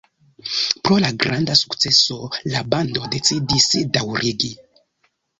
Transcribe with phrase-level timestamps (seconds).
[0.87, 2.17] Pro la granda sukceso
[2.53, 3.67] la bando decidis
[3.99, 4.49] daŭrigi.